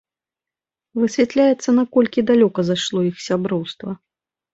Высвятляецца, 1.01 1.69
наколькі 1.79 2.23
далёка 2.31 2.59
зайшло 2.71 2.99
іх 3.11 3.21
сяброўства. 3.27 3.95